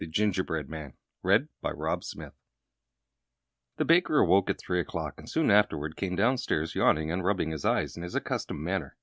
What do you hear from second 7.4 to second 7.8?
his